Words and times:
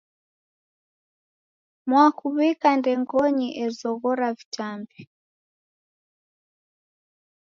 Mwakuw'ika 1.89 2.69
ndengonyi 2.79 3.49
ezoghora 3.65 4.27
vitambi. 4.37 4.99